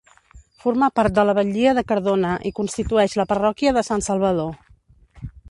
[0.61, 4.51] Formà part de la Batllia de Cardona i constitueix la parròquia de Sant Salvador.